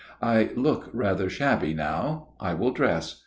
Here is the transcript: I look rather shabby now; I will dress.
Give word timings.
I 0.19 0.49
look 0.55 0.89
rather 0.93 1.29
shabby 1.29 1.75
now; 1.75 2.29
I 2.39 2.55
will 2.55 2.71
dress. 2.71 3.19